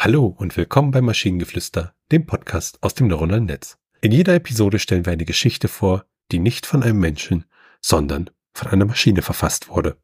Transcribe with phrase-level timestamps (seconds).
[0.00, 3.78] Hallo und willkommen bei Maschinengeflüster, dem Podcast aus dem neuronalen Netz.
[4.00, 7.46] In jeder Episode stellen wir eine Geschichte vor, die nicht von einem Menschen,
[7.80, 9.96] sondern von einer Maschine verfasst wurde.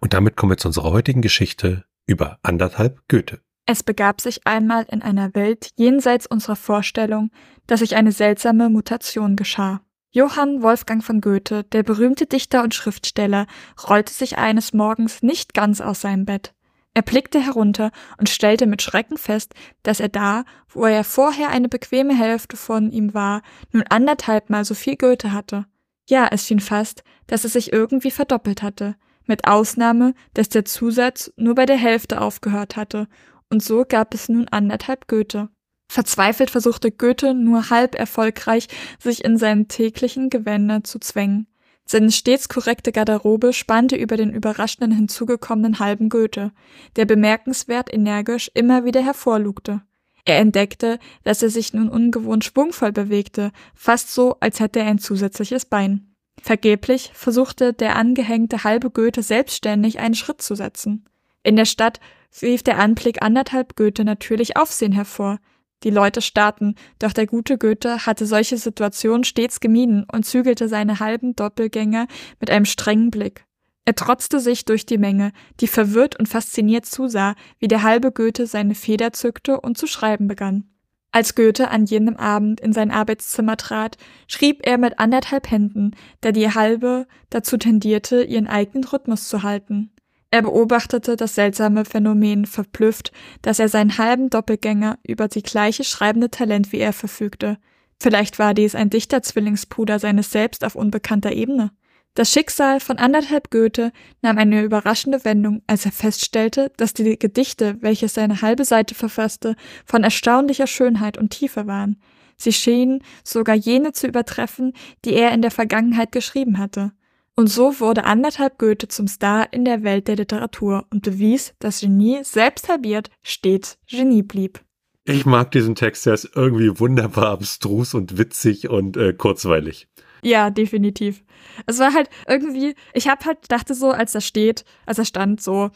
[0.00, 3.40] Und damit kommen wir zu unserer heutigen Geschichte über anderthalb Goethe.
[3.64, 7.30] Es begab sich einmal in einer Welt jenseits unserer Vorstellung,
[7.66, 9.80] dass sich eine seltsame Mutation geschah.
[10.10, 13.46] Johann Wolfgang von Goethe, der berühmte Dichter und Schriftsteller,
[13.88, 16.52] rollte sich eines Morgens nicht ganz aus seinem Bett.
[16.96, 21.68] Er blickte herunter und stellte mit Schrecken fest, dass er da, wo er vorher eine
[21.68, 25.66] bequeme Hälfte von ihm war, nun anderthalbmal so viel Goethe hatte.
[26.08, 28.96] Ja, es schien fast, dass es sich irgendwie verdoppelt hatte,
[29.26, 33.08] mit Ausnahme, dass der Zusatz nur bei der Hälfte aufgehört hatte,
[33.50, 35.50] und so gab es nun anderthalb Goethe.
[35.92, 41.46] Verzweifelt versuchte Goethe nur halb erfolgreich, sich in seinem täglichen Gewänder zu zwängen.
[41.88, 46.50] Seine stets korrekte Garderobe spannte über den überraschenden hinzugekommenen halben Goethe,
[46.96, 49.82] der bemerkenswert energisch immer wieder hervorlugte.
[50.24, 54.98] Er entdeckte, dass er sich nun ungewohnt schwungvoll bewegte, fast so, als hätte er ein
[54.98, 56.12] zusätzliches Bein.
[56.42, 61.04] Vergeblich versuchte der angehängte halbe Goethe selbstständig einen Schritt zu setzen.
[61.44, 62.00] In der Stadt
[62.42, 65.38] rief der Anblick anderthalb Goethe natürlich Aufsehen hervor,
[65.82, 71.00] die Leute starrten, doch der gute Goethe hatte solche Situationen stets gemieden und zügelte seine
[71.00, 72.06] halben Doppelgänger
[72.40, 73.44] mit einem strengen Blick.
[73.84, 78.46] Er trotzte sich durch die Menge, die verwirrt und fasziniert zusah, wie der halbe Goethe
[78.46, 80.64] seine Feder zückte und zu schreiben begann.
[81.12, 83.96] Als Goethe an jenem Abend in sein Arbeitszimmer trat,
[84.26, 89.92] schrieb er mit anderthalb Händen, da die halbe dazu tendierte, ihren eigenen Rhythmus zu halten.
[90.30, 96.30] Er beobachtete das seltsame Phänomen verblüfft, dass er seinen halben Doppelgänger über die gleiche schreibende
[96.30, 97.58] Talent wie er verfügte.
[98.00, 101.70] Vielleicht war dies ein Dichterzwillingsbruder seines Selbst auf unbekannter Ebene.
[102.14, 103.92] Das Schicksal von anderthalb Goethe
[104.22, 109.54] nahm eine überraschende Wendung, als er feststellte, dass die Gedichte, welche seine halbe Seite verfasste,
[109.84, 112.00] von erstaunlicher Schönheit und Tiefe waren.
[112.38, 114.72] Sie schienen sogar jene zu übertreffen,
[115.04, 116.92] die er in der Vergangenheit geschrieben hatte.
[117.38, 121.80] Und so wurde anderthalb Goethe zum Star in der Welt der Literatur und bewies, dass
[121.80, 124.64] Genie, selbst halbiert, stets Genie blieb.
[125.04, 129.86] Ich mag diesen Text, der ist irgendwie wunderbar abstrus und witzig und äh, kurzweilig.
[130.22, 131.22] Ja, definitiv.
[131.66, 135.42] Es war halt irgendwie, ich hab halt dachte so, als er steht, als er stand,
[135.42, 135.70] so,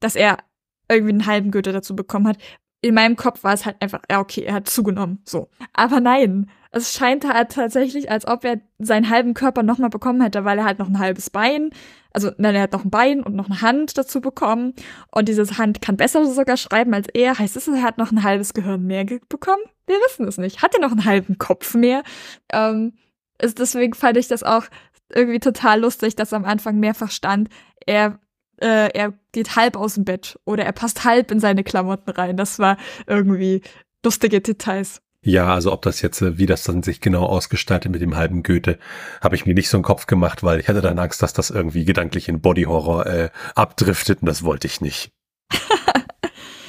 [0.00, 0.38] dass er
[0.90, 2.38] irgendwie einen halben Goethe dazu bekommen hat.
[2.84, 5.48] In meinem Kopf war es halt einfach, ja, okay, er hat zugenommen, so.
[5.72, 10.44] Aber nein, es scheint halt tatsächlich, als ob er seinen halben Körper nochmal bekommen hätte,
[10.44, 11.70] weil er halt noch ein halbes Bein,
[12.12, 14.74] also nein, er hat noch ein Bein und noch eine Hand dazu bekommen.
[15.10, 17.38] Und diese Hand kann besser sogar schreiben als er.
[17.38, 19.62] Heißt es, er hat noch ein halbes Gehirn mehr bekommen?
[19.86, 20.62] Wir wissen es nicht.
[20.62, 22.02] Hat er noch einen halben Kopf mehr?
[22.52, 22.92] Ähm,
[23.40, 24.66] ist, deswegen fand ich das auch
[25.08, 27.48] irgendwie total lustig, dass am Anfang mehrfach stand,
[27.86, 28.20] er
[28.60, 32.36] äh, er geht halb aus dem Bett oder er passt halb in seine Klamotten rein.
[32.36, 32.76] Das war
[33.06, 33.62] irgendwie
[34.04, 35.00] lustige Details.
[35.26, 38.42] Ja, also ob das jetzt, äh, wie das dann sich genau ausgestaltet mit dem halben
[38.42, 38.78] Goethe,
[39.22, 41.48] habe ich mir nicht so einen Kopf gemacht, weil ich hatte dann Angst, dass das
[41.48, 45.13] irgendwie gedanklich in Bodyhorror äh, abdriftet und das wollte ich nicht.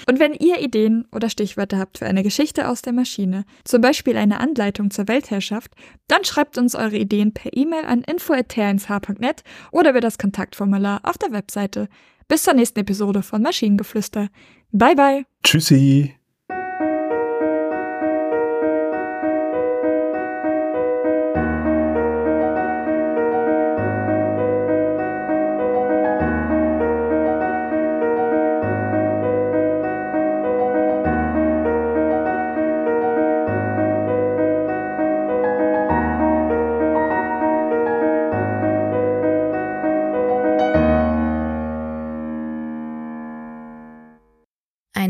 [0.08, 4.18] Und wenn ihr Ideen oder Stichwörter habt für eine Geschichte aus der Maschine, zum Beispiel
[4.18, 5.72] eine Anleitung zur Weltherrschaft,
[6.08, 11.32] dann schreibt uns eure Ideen per E-Mail an info.tnsh.net oder über das Kontaktformular auf der
[11.32, 11.88] Webseite.
[12.28, 14.30] Bis zur nächsten Episode von Maschinengeflüster.
[14.72, 15.26] Bye bye.
[15.44, 16.16] Tschüssi.